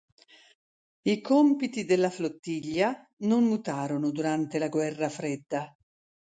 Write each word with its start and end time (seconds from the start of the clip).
I 1.03 1.21
compiti 1.21 1.85
della 1.85 2.09
Flottiglia 2.09 3.07
non 3.17 3.43
mutarono 3.43 4.09
durante 4.09 4.57
la 4.57 4.67
guerra 4.67 5.09
fredda. 5.09 5.71